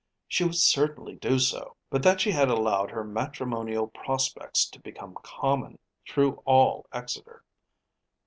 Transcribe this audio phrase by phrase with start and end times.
[0.27, 5.13] She would certainly do so, but that she had allowed her matrimonial prospects to become
[5.21, 5.77] common
[6.09, 7.43] through all Exeter.